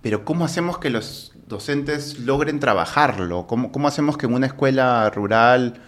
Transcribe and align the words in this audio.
Pero 0.00 0.24
¿cómo 0.24 0.44
hacemos 0.44 0.78
que 0.78 0.90
los 0.90 1.32
docentes 1.48 2.20
logren 2.20 2.60
trabajarlo? 2.60 3.48
¿Cómo, 3.48 3.72
cómo 3.72 3.88
hacemos 3.88 4.16
que 4.16 4.26
en 4.26 4.34
una 4.34 4.46
escuela 4.46 5.10
rural 5.10 5.82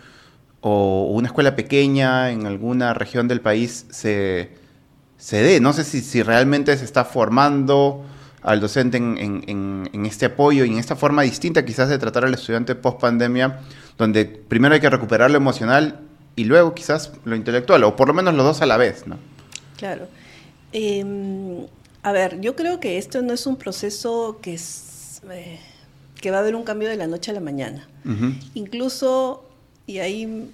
o 0.60 1.12
una 1.12 1.29
escuela 1.29 1.54
pequeña 1.54 2.33
en 2.33 2.44
alguna 2.44 2.92
región 2.92 3.28
del 3.28 3.41
país 3.41 3.86
se, 3.91 4.50
se 5.17 5.42
dé? 5.44 5.60
No 5.60 5.73
sé 5.73 5.84
si, 5.84 6.00
si 6.00 6.25
realmente 6.25 6.76
se 6.76 6.84
está 6.84 7.04
formando 7.04 8.04
al 8.43 8.59
docente 8.59 8.96
en, 8.96 9.88
este 10.04 10.27
apoyo 10.27 10.64
y 10.64 10.70
en 10.70 10.79
esta 10.79 10.96
forma 10.96 11.22
distinta 11.22 11.64
quizás 11.64 11.88
de 11.88 11.96
tratar 11.96 12.24
al 12.24 12.34
estudiante 12.34 12.74
post 12.74 13.00
pandemia, 13.00 13.61
donde 13.96 14.24
primero 14.24 14.74
hay 14.74 14.80
que 14.80 14.90
recuperar 14.90 15.30
lo 15.30 15.36
emocional 15.36 16.00
y 16.34 16.46
luego 16.46 16.74
quizás 16.74 17.12
lo 17.24 17.36
intelectual, 17.36 17.84
o 17.84 17.95
por 17.95 18.08
lo 18.08 18.14
menos 18.14 18.34
los 18.34 18.45
dos 18.45 18.61
a 18.61 18.66
la 18.66 18.77
vez, 18.77 19.06
¿no? 19.06 19.18
Claro. 19.77 20.08
Em, 20.72 21.66
a 22.02 22.12
ver, 22.12 22.40
yo 22.40 22.56
creo 22.56 22.80
que 22.80 22.98
esto 22.98 23.22
no 23.22 23.32
es 23.32 23.46
un 23.46 23.56
proceso 23.56 24.38
que, 24.40 24.54
es, 24.54 25.20
eh, 25.30 25.58
que 26.20 26.30
va 26.30 26.38
a 26.38 26.41
haber 26.41 26.54
un 26.54 26.64
cambio 26.64 26.88
de 26.88 26.96
la 26.96 27.06
noche 27.06 27.30
a 27.30 27.34
la 27.34 27.41
mañana. 27.41 27.88
Incluso, 28.54 29.45
y 29.86 29.98
ahí 29.98 30.50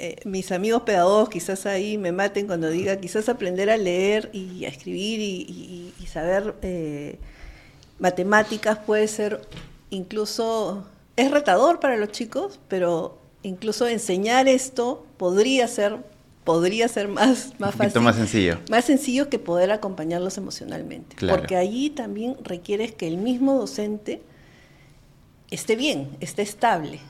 eh, 0.00 0.20
mis 0.24 0.52
amigos 0.52 0.82
pedagogos 0.82 1.28
quizás 1.28 1.66
ahí 1.66 1.98
me 1.98 2.12
maten 2.12 2.46
cuando 2.46 2.70
diga, 2.70 2.96
quizás 3.00 3.28
aprender 3.28 3.68
a 3.68 3.76
leer 3.76 4.30
y 4.32 4.64
a 4.64 4.68
escribir 4.68 5.18
y, 5.20 5.92
saber 6.06 6.54
eh, 6.62 7.18
matemáticas 7.98 8.78
puede 8.78 9.08
ser 9.08 9.42
incluso, 9.90 10.86
es 11.16 11.30
retador 11.32 11.80
para 11.80 11.96
los 11.96 12.12
chicos, 12.12 12.60
pero 12.68 13.18
incluso 13.42 13.88
enseñar 13.88 14.46
esto 14.46 15.04
podría 15.16 15.66
ser 15.66 15.98
podría 16.48 16.88
ser 16.88 17.08
más, 17.08 17.52
más 17.58 17.74
fácil. 17.74 18.00
más 18.00 18.16
sencillo. 18.16 18.56
Más 18.70 18.86
sencillo 18.86 19.28
que 19.28 19.38
poder 19.38 19.70
acompañarlos 19.70 20.38
emocionalmente. 20.38 21.14
Porque 21.28 21.56
allí 21.56 21.90
también 21.90 22.38
requieres 22.42 22.90
que 22.92 23.06
el 23.06 23.18
mismo 23.18 23.52
docente 23.52 24.22
esté 25.50 25.76
bien, 25.76 26.16
esté 26.20 26.40
estable. 26.40 27.00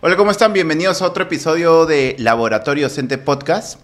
Hola, 0.00 0.16
¿cómo 0.16 0.32
están? 0.32 0.52
Bienvenidos 0.52 1.02
a 1.02 1.06
otro 1.06 1.22
episodio 1.22 1.86
de 1.86 2.16
Laboratorio 2.18 2.88
Docente 2.88 3.16
Podcast. 3.16 3.78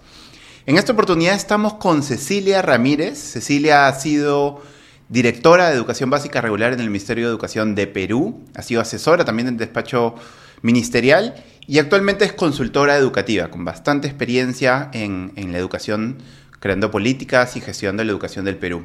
En 0.68 0.78
esta 0.78 0.94
oportunidad 0.94 1.36
estamos 1.36 1.74
con 1.74 2.02
Cecilia 2.02 2.60
Ramírez. 2.60 3.16
Cecilia 3.16 3.86
ha 3.86 3.94
sido 3.94 4.60
directora 5.08 5.68
de 5.68 5.76
Educación 5.76 6.10
Básica 6.10 6.40
Regular 6.40 6.72
en 6.72 6.80
el 6.80 6.88
Ministerio 6.88 7.26
de 7.26 7.30
Educación 7.30 7.76
de 7.76 7.86
Perú, 7.86 8.44
ha 8.56 8.62
sido 8.62 8.80
asesora 8.80 9.24
también 9.24 9.46
en 9.46 9.58
despacho 9.58 10.16
ministerial 10.62 11.36
y 11.68 11.78
actualmente 11.78 12.24
es 12.24 12.32
consultora 12.32 12.96
educativa 12.96 13.46
con 13.46 13.64
bastante 13.64 14.08
experiencia 14.08 14.90
en, 14.92 15.30
la 15.52 15.58
educación, 15.58 16.18
creando 16.58 16.90
políticas 16.90 17.56
y 17.56 17.60
gestión 17.60 17.96
de 17.96 18.04
la 18.04 18.10
educación 18.10 18.44
del 18.44 18.56
Perú. 18.56 18.82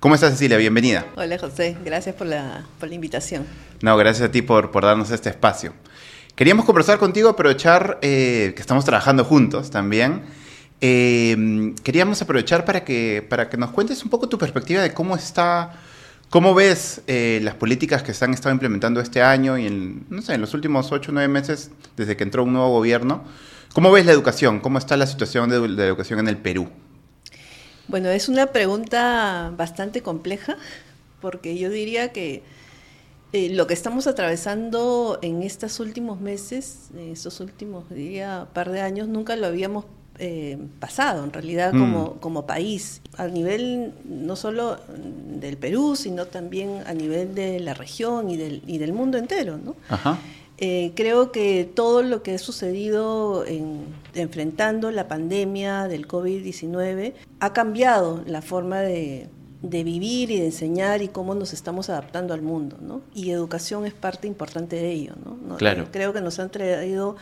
¿Cómo 0.00 0.14
estás, 0.14 0.32
Cecilia? 0.32 0.58
Bienvenida. 0.58 1.06
Hola, 1.16 1.38
José. 1.38 1.78
Gracias 1.82 2.14
por 2.14 2.26
la, 2.26 2.66
invitación. 2.90 3.46
No, 3.80 3.96
gracias 3.96 4.28
a 4.28 4.30
ti 4.30 4.42
por, 4.42 4.70
por 4.70 4.84
darnos 4.84 5.10
este 5.12 5.30
espacio. 5.30 5.72
Queríamos 6.34 6.66
conversar 6.66 6.98
contigo, 6.98 7.30
aprovechar 7.30 7.98
eh, 8.02 8.52
que 8.54 8.60
estamos 8.60 8.84
trabajando 8.84 9.24
juntos 9.24 9.70
también. 9.70 10.24
Eh, 10.80 11.74
queríamos 11.82 12.22
aprovechar 12.22 12.64
para 12.64 12.84
que, 12.84 13.26
para 13.28 13.50
que 13.50 13.56
nos 13.56 13.70
cuentes 13.70 14.02
un 14.02 14.10
poco 14.10 14.28
tu 14.28 14.38
perspectiva 14.38 14.82
de 14.82 14.94
cómo 14.94 15.14
está, 15.14 15.72
cómo 16.30 16.54
ves 16.54 17.02
eh, 17.06 17.40
las 17.42 17.54
políticas 17.54 18.02
que 18.02 18.14
se 18.14 18.24
han 18.24 18.32
estado 18.32 18.54
implementando 18.54 19.00
este 19.00 19.20
año 19.20 19.58
y 19.58 19.66
en, 19.66 20.06
no 20.08 20.22
sé, 20.22 20.34
en 20.34 20.40
los 20.40 20.54
últimos 20.54 20.90
ocho 20.90 21.10
o 21.10 21.14
nueve 21.14 21.28
meses 21.28 21.70
desde 21.96 22.16
que 22.16 22.24
entró 22.24 22.44
un 22.44 22.52
nuevo 22.54 22.70
gobierno. 22.70 23.24
¿Cómo 23.74 23.92
ves 23.92 24.06
la 24.06 24.12
educación? 24.12 24.60
¿Cómo 24.60 24.78
está 24.78 24.96
la 24.96 25.06
situación 25.06 25.50
de, 25.50 25.56
educación 25.86 26.18
en 26.18 26.28
el 26.28 26.38
Perú? 26.38 26.68
Bueno, 27.86 28.08
es 28.08 28.28
una 28.28 28.46
pregunta 28.46 29.52
bastante 29.56 30.02
compleja 30.02 30.56
porque 31.20 31.58
yo 31.58 31.68
diría 31.68 32.10
que 32.12 32.42
eh, 33.32 33.50
lo 33.50 33.66
que 33.66 33.74
estamos 33.74 34.06
atravesando 34.06 35.18
en 35.22 35.42
estos 35.42 35.78
últimos 35.78 36.20
meses, 36.20 36.88
en 36.94 37.10
estos 37.10 37.38
últimos, 37.40 37.88
diría, 37.90 38.48
par 38.54 38.70
de 38.70 38.80
años, 38.80 39.06
nunca 39.06 39.36
lo 39.36 39.46
habíamos 39.46 39.84
eh, 40.22 40.58
pasado 40.78 41.24
en 41.24 41.32
realidad 41.32 41.70
como, 41.70 42.16
mm. 42.16 42.18
como 42.20 42.46
país, 42.46 43.00
a 43.16 43.26
nivel 43.26 43.94
no 44.04 44.36
solo 44.36 44.76
del 45.40 45.56
Perú, 45.56 45.96
sino 45.96 46.26
también 46.26 46.82
a 46.86 46.92
nivel 46.92 47.34
de 47.34 47.58
la 47.58 47.72
región 47.72 48.30
y 48.30 48.36
del, 48.36 48.62
y 48.66 48.76
del 48.76 48.92
mundo 48.92 49.16
entero. 49.16 49.56
¿no? 49.56 49.76
Eh, 50.58 50.92
creo 50.94 51.32
que 51.32 51.70
todo 51.74 52.02
lo 52.02 52.22
que 52.22 52.34
ha 52.34 52.38
sucedido 52.38 53.46
en, 53.46 53.86
enfrentando 54.14 54.90
la 54.90 55.08
pandemia 55.08 55.88
del 55.88 56.06
COVID-19 56.06 57.14
ha 57.40 57.52
cambiado 57.54 58.22
la 58.26 58.42
forma 58.42 58.80
de, 58.80 59.26
de 59.62 59.84
vivir 59.84 60.30
y 60.30 60.38
de 60.38 60.46
enseñar 60.46 61.00
y 61.00 61.08
cómo 61.08 61.34
nos 61.34 61.54
estamos 61.54 61.88
adaptando 61.88 62.34
al 62.34 62.42
mundo, 62.42 62.76
¿no? 62.80 63.00
Y 63.14 63.30
educación 63.30 63.86
es 63.86 63.94
parte 63.94 64.26
importante 64.26 64.76
de 64.76 64.92
ello, 64.92 65.14
¿no? 65.24 65.56
Claro. 65.56 65.88
Creo 65.90 66.12
que 66.12 66.20
nos 66.20 66.38
han 66.38 66.50
traído 66.50 67.16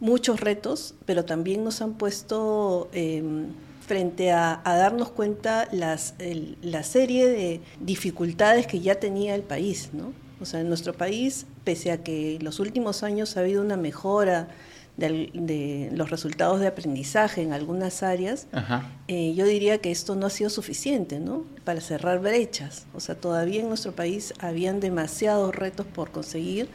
muchos 0.00 0.40
retos, 0.40 0.94
pero 1.04 1.24
también 1.24 1.64
nos 1.64 1.80
han 1.82 1.94
puesto 1.94 2.88
em, 2.92 3.46
frente 3.86 4.32
a, 4.32 4.60
darnos 4.64 5.10
cuenta 5.10 5.68
las, 5.72 6.14
la 6.62 6.82
serie 6.82 7.28
de 7.28 7.60
dificultades 7.80 8.66
que 8.66 8.80
ya 8.80 8.96
tenía 8.96 9.34
el 9.34 9.42
país, 9.42 9.90
¿no? 9.92 10.12
O 10.40 10.44
sea, 10.44 10.60
en 10.60 10.68
nuestro 10.68 10.92
país, 10.92 11.46
pese 11.64 11.92
a 11.92 12.02
que 12.02 12.36
en 12.36 12.44
los 12.44 12.60
últimos 12.60 13.02
años 13.02 13.36
ha 13.36 13.40
habido 13.40 13.62
una 13.62 13.76
mejora 13.76 14.48
de, 14.96 15.90
los 15.92 16.10
resultados 16.10 16.60
de 16.60 16.66
aprendizaje 16.66 17.42
en 17.42 17.52
algunas 17.52 18.02
áreas, 18.02 18.46
eh, 19.08 19.34
yo 19.34 19.46
diría 19.46 19.78
que 19.78 19.90
esto 19.90 20.14
no 20.14 20.26
ha 20.26 20.30
sido 20.30 20.50
suficiente 20.50 21.20
¿no? 21.20 21.44
para 21.64 21.80
cerrar 21.80 22.20
brechas. 22.20 22.86
O 22.94 23.00
sea, 23.00 23.14
todavía 23.14 23.60
en 23.60 23.68
nuestro 23.68 23.92
país 23.92 24.34
habían 24.38 24.80
demasiados 24.80 25.54
retos 25.54 25.86
por 25.86 26.10
conseguir 26.10 26.68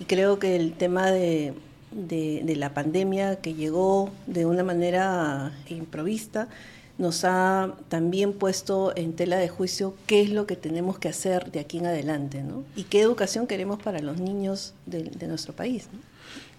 y 0.00 0.04
creo 0.04 0.38
que 0.38 0.56
el 0.56 0.74
tema 0.74 1.10
de, 1.10 1.54
de, 1.90 2.54
la 2.56 2.74
pandemia 2.74 3.36
que 3.36 3.54
llegó 3.54 4.10
de 4.26 4.46
una 4.46 4.64
manera 4.64 5.52
improvista 5.68 6.48
nos 6.98 7.24
ha 7.24 7.74
también 7.88 8.32
puesto 8.32 8.92
en 8.96 9.14
tela 9.14 9.36
de 9.36 9.48
juicio 9.48 9.94
qué 10.06 10.20
es 10.20 10.30
lo 10.30 10.46
que 10.46 10.56
tenemos 10.56 10.98
que 10.98 11.08
hacer 11.08 11.52
de 11.52 11.60
aquí 11.60 11.78
en 11.78 11.86
adelante, 11.86 12.42
¿no? 12.42 12.64
Y 12.74 12.84
qué 12.84 13.00
educación 13.00 13.46
queremos 13.46 13.80
para 13.80 14.00
los 14.00 14.18
niños 14.18 14.74
de, 14.86 15.28
nuestro 15.28 15.52
país. 15.52 15.88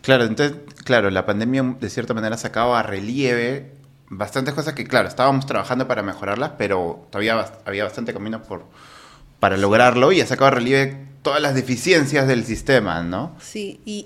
Claro, 0.02 0.24
entonces, 0.24 0.58
claro, 0.86 1.10
la 1.10 1.26
pandemia 1.26 1.76
de 1.78 1.90
cierta 1.90 2.14
manera 2.14 2.38
sacaba 2.38 2.80
a 2.80 2.84
relieve 2.84 3.74
bastantes 4.10 4.54
cosas 4.54 4.74
que, 4.76 4.86
claro, 4.86 5.10
estábamos 5.10 5.46
trabajando 5.46 5.90
para 5.90 6.04
mejorarlas, 6.04 6.52
pero 6.58 7.06
todavía 7.10 7.46
había 7.66 7.84
bastante 7.84 8.14
camino 8.14 8.42
por, 8.42 8.64
para 9.42 9.58
lograrlo 9.58 10.14
y 10.14 10.22
ha 10.22 10.26
sacado 10.26 10.48
a 10.48 10.52
relieve 10.52 11.09
todas 11.22 11.42
las 11.42 11.54
deficiencias 11.54 12.28
del 12.28 12.46
sistema, 12.46 13.04
¿no? 13.04 13.36
Sí, 13.42 13.80
y, 13.86 14.06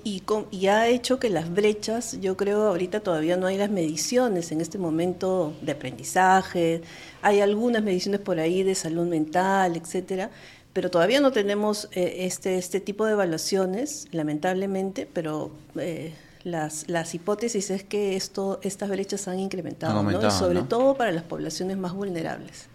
y, 0.50 0.66
ha 0.66 0.88
hecho 0.88 1.18
que 1.18 1.30
las 1.30 1.52
brechas, 1.52 2.20
yo 2.20 2.36
creo 2.36 2.66
ahorita 2.68 3.00
todavía 3.00 3.36
no 3.36 3.46
hay 3.46 3.56
las 3.56 3.70
mediciones 3.70 4.50
en 4.50 4.60
este 4.60 4.78
momento 4.78 5.54
de 5.62 5.72
aprendizaje, 5.72 6.82
hay 7.22 7.40
algunas 7.40 7.82
mediciones 7.82 8.20
por 8.20 8.40
ahí 8.40 8.62
de 8.62 8.74
salud 8.74 9.06
mental, 9.06 9.76
etcétera, 9.76 10.30
pero 10.72 10.90
todavía 10.90 11.20
no 11.20 11.30
tenemos 11.30 11.88
eh, 11.92 12.26
este, 12.26 12.58
este 12.58 12.80
tipo 12.80 13.06
de 13.06 13.12
evaluaciones, 13.12 14.08
lamentablemente, 14.10 15.08
pero 15.10 15.52
eh, 15.76 16.12
las, 16.42 16.88
las 16.88 17.14
hipótesis 17.14 17.70
es 17.70 17.84
que 17.84 18.16
esto, 18.16 18.58
estas 18.62 18.90
brechas 18.90 19.28
han 19.28 19.38
incrementado, 19.38 20.02
¿no? 20.02 20.30
sobre 20.30 20.62
todo 20.62 20.96
para 20.96 21.12
las 21.12 21.22
poblaciones 21.22 21.78
más 21.78 21.92
vulnerables. 21.94 22.66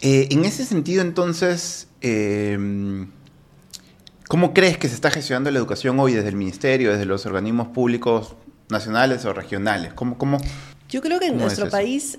Eh, 0.00 0.28
en 0.30 0.44
ese 0.44 0.64
sentido, 0.64 1.02
entonces, 1.02 1.88
em, 2.00 3.10
¿cómo 4.32 4.54
crees 4.54 4.78
que 4.78 4.88
se 4.88 4.94
está 4.94 5.10
gestionando 5.10 5.50
la 5.50 5.58
educación 5.58 6.00
hoy 6.00 6.14
desde 6.14 6.30
el 6.30 6.36
Ministerio, 6.36 6.90
desde 6.90 7.04
los 7.04 7.26
organismos 7.26 7.68
públicos 7.68 8.34
nacionales 8.70 9.26
o 9.26 9.34
regionales? 9.34 9.92
¿Cómo, 9.92 10.16
cómo, 10.16 10.38
Yo 10.88 11.02
creo 11.02 11.20
que 11.20 11.26
en 11.26 11.36
nuestro 11.36 11.68
país, 11.68 12.16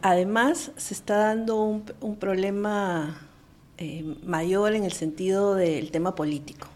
además, 0.00 0.70
se 0.78 0.94
está 0.94 1.18
dando 1.18 1.62
un, 1.62 1.84
un 2.00 2.16
problema 2.16 3.18
eh, 3.76 4.02
mayor 4.24 4.74
en 4.74 4.84
el 4.84 4.92
sentido 4.92 5.54
del 5.54 5.90
tema 5.90 6.14
político. 6.14 6.68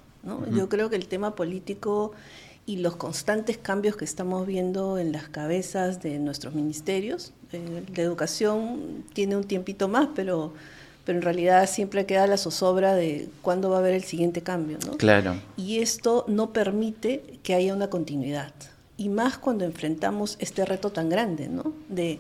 Yo 0.53 0.69
creo 0.69 0.91
que 0.91 0.97
el 0.97 1.09
tema 1.09 1.35
político 1.35 2.13
y 2.67 2.77
los 2.77 2.97
constantes 2.97 3.57
cambios 3.57 3.97
que 3.97 4.05
estamos 4.05 4.47
viendo 4.47 4.99
en 4.99 5.11
las 5.11 5.31
cabezas 5.31 6.03
de 6.03 6.19
nuestros 6.19 6.53
ministerios, 6.53 7.33
eh, 7.53 7.83
la 7.95 8.03
educación 8.03 9.05
tiene 9.15 9.37
un 9.37 9.45
tiempito 9.45 9.89
más, 9.89 10.09
pero, 10.15 10.53
pero 11.07 11.19
en 11.19 11.23
realidad 11.23 11.71
siempre 11.71 12.05
queda 12.05 12.27
la 12.27 12.37
zozobra 12.37 12.95
de 12.95 13.29
cuándo 13.41 13.71
va 13.71 13.77
a 13.77 13.79
haber 13.79 13.95
el 13.95 14.03
siguiente 14.03 14.43
cambio. 14.43 14.79
Claro. 14.99 15.37
Y 15.57 15.79
esto 15.79 16.25
no 16.27 16.53
permite 16.53 17.39
que 17.45 17.55
haya 17.55 17.73
una 17.73 17.89
continuidad. 17.89 18.53
Y 18.97 19.09
más 19.09 19.39
cuando 19.39 19.65
enfrentamos 19.65 20.37
este 20.41 20.65
reto 20.65 20.91
tan 20.91 21.09
grande, 21.09 21.49
¿no? 21.49 21.73
De 21.89 22.19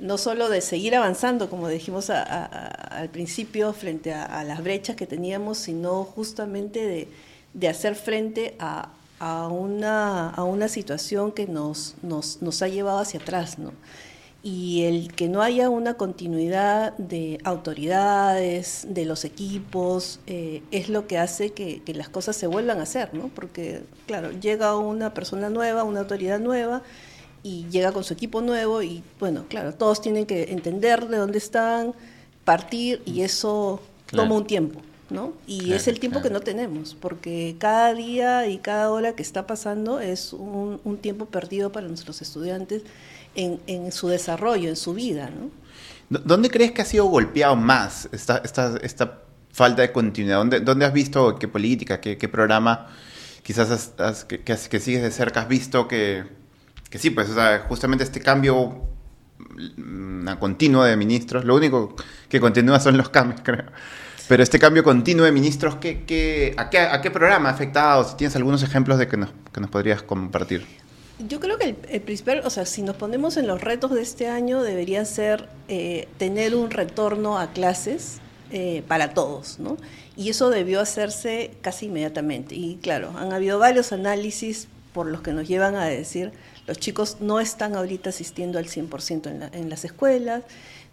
no 0.00 0.16
solo 0.16 0.48
de 0.48 0.60
seguir 0.60 0.94
avanzando, 0.94 1.50
como 1.50 1.68
dijimos 1.68 2.08
al 2.08 3.08
principio, 3.10 3.72
frente 3.72 4.12
a, 4.12 4.44
las 4.44 4.62
brechas 4.62 4.94
que 4.94 5.08
teníamos, 5.08 5.58
sino 5.58 6.04
justamente 6.04 7.08
de 7.52 7.68
hacer 7.68 7.96
frente 7.96 8.54
a, 8.60 8.90
una, 9.48 10.30
a 10.30 10.44
una 10.44 10.68
situación 10.68 11.32
que 11.32 11.48
nos, 11.48 11.94
nos, 12.02 12.42
nos 12.42 12.62
ha 12.62 12.68
llevado 12.68 12.98
hacia 12.98 13.18
atrás, 13.18 13.58
¿no? 13.58 13.72
Y 14.44 14.82
el 14.82 15.14
que 15.14 15.26
no 15.26 15.40
haya 15.40 15.70
una 15.70 15.94
continuidad 15.94 16.94
de 16.98 17.38
autoridades, 17.44 18.86
de 18.86 19.06
los 19.06 19.24
equipos, 19.24 20.20
eh, 20.26 20.62
es 20.70 20.90
lo 20.90 21.06
que 21.06 21.16
hace 21.16 21.52
que, 21.54 21.80
las 21.94 22.10
cosas 22.10 22.36
se 22.36 22.46
vuelvan 22.46 22.78
a 22.78 22.82
hacer, 22.82 23.14
¿no? 23.14 23.30
Porque, 23.34 23.84
claro, 24.06 24.32
llega 24.32 24.76
una 24.76 25.14
persona 25.14 25.48
nueva, 25.48 25.82
una 25.82 26.00
autoridad 26.00 26.40
nueva, 26.40 26.82
y 27.42 27.66
llega 27.70 27.92
con 27.92 28.04
su 28.04 28.12
equipo 28.12 28.42
nuevo, 28.42 28.82
y 28.82 29.02
bueno, 29.18 29.46
claro, 29.48 29.72
todos 29.72 30.02
tienen 30.02 30.26
que 30.26 30.52
entender 30.52 31.08
de 31.08 31.16
dónde 31.16 31.38
están, 31.38 31.94
partir, 32.44 33.00
y 33.06 33.22
eso 33.22 33.80
toma 34.10 34.34
un 34.34 34.46
tiempo. 34.46 34.82
¿no? 35.10 35.32
Y 35.46 35.72
es 35.72 35.86
el 35.86 36.00
tiempo 36.00 36.20
que 36.20 36.30
no 36.30 36.40
tenemos, 36.40 36.94
porque 36.94 37.56
cada 37.58 37.94
día 37.94 38.46
y 38.46 38.58
cada 38.58 38.90
hora 38.90 39.14
que 39.14 39.22
está 39.22 39.46
pasando 39.46 40.00
es 40.00 40.32
un, 40.32 40.80
un 40.84 40.96
tiempo 40.98 41.26
perdido 41.26 41.72
para 41.72 41.88
nuestros 41.88 42.20
estudiantes 42.20 42.82
en, 43.34 43.92
su 43.92 44.08
desarrollo, 44.08 44.68
en 44.68 44.76
su 44.76 44.94
vida. 44.94 45.30
¿no? 45.30 45.50
¿Dónde 46.24 46.50
crees 46.50 46.72
que 46.72 46.82
ha 46.82 46.84
sido 46.84 47.06
golpeado 47.06 47.56
más 47.56 48.08
esta, 48.12 48.38
esta, 48.38 48.76
esta 48.82 49.22
falta 49.52 49.82
de 49.82 49.92
continuidad? 49.92 50.38
¿Dónde, 50.38 50.60
¿Dónde, 50.60 50.84
has 50.84 50.92
visto 50.92 51.36
qué 51.38 51.48
política, 51.48 52.00
qué, 52.00 52.16
qué 52.18 52.28
programa 52.28 52.88
quizás 53.44 54.24
que, 54.26 54.42
que, 54.42 54.56
sigues 54.56 55.02
de 55.02 55.10
cerca 55.10 55.42
has 55.42 55.48
visto 55.48 55.86
que, 55.86 56.24
que 56.90 56.98
sí, 56.98 57.10
pues 57.10 57.28
justamente 57.68 58.02
este 58.02 58.20
cambio 58.20 58.88
mm, 59.76 60.30
continuo 60.40 60.82
de 60.82 60.96
ministros, 60.96 61.44
lo 61.44 61.54
único 61.54 61.94
que 62.28 62.40
continúa 62.40 62.80
son 62.80 62.96
los 62.96 63.10
cambios, 63.10 63.42
creo. 63.44 63.66
Pero 64.26 64.42
este 64.42 64.58
cambio 64.58 64.82
continuo 64.82 65.26
de 65.26 65.32
ministros, 65.32 65.76
¿qué, 65.76 66.04
qué, 66.04 66.54
a, 66.56 66.70
qué, 66.70 66.78
¿a 66.78 67.02
qué 67.02 67.10
programa 67.10 67.50
ha 67.50 67.52
afectado? 67.52 68.04
Si 68.04 68.16
tienes 68.16 68.34
algunos 68.36 68.62
ejemplos 68.62 68.98
de 68.98 69.06
que 69.06 69.18
nos, 69.18 69.28
que 69.52 69.60
nos 69.60 69.68
podrías 69.68 70.02
compartir. 70.02 70.66
Yo 71.18 71.38
creo 71.38 71.58
que 71.58 71.76
el, 71.90 72.00
principal, 72.00 72.42
o 72.44 72.50
sea, 72.50 72.66
si 72.66 72.82
nos 72.82 72.96
ponemos 72.96 73.36
en 73.36 73.46
los 73.46 73.60
retos 73.60 73.92
de 73.92 74.02
este 74.02 74.26
año, 74.26 74.62
debería 74.62 75.04
ser 75.04 75.48
eh, 75.68 76.08
tener 76.18 76.56
un 76.56 76.72
retorno 76.72 77.38
a 77.38 77.52
clases 77.52 78.18
eh, 78.50 78.82
para 78.88 79.14
todos, 79.14 79.60
¿no? 79.60 79.76
Y 80.16 80.30
eso 80.30 80.50
debió 80.50 80.80
hacerse 80.80 81.52
casi 81.60 81.86
inmediatamente. 81.86 82.56
Y 82.56 82.76
claro, 82.82 83.12
han 83.16 83.32
habido 83.32 83.60
varios 83.60 83.92
análisis 83.92 84.66
por 84.92 85.06
los 85.06 85.22
que 85.22 85.32
nos 85.32 85.46
llevan 85.46 85.76
a 85.76 85.84
decir, 85.86 86.32
los 86.66 86.78
chicos 86.78 87.18
no 87.20 87.38
están 87.38 87.76
ahorita 87.76 88.10
asistiendo 88.10 88.58
al 88.58 88.66
100% 88.66 89.26
en, 89.28 89.54
en 89.54 89.70
las 89.70 89.84
escuelas, 89.84 90.42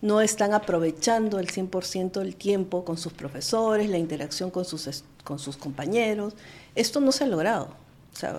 no 0.01 0.21
están 0.21 0.53
aprovechando 0.53 1.39
el 1.39 1.47
100% 1.47 2.21
el 2.21 2.35
tiempo 2.35 2.85
con 2.85 2.97
sus 2.97 3.13
profesores, 3.13 3.89
la 3.89 3.97
interacción 3.97 4.51
con 4.51 4.65
sus, 4.65 5.03
con 5.23 5.39
sus 5.39 5.57
compañeros. 5.57 6.35
Esto 6.75 6.99
no 6.99 7.11
se 7.11 7.23
ha 7.23 7.27
logrado. 7.27 7.75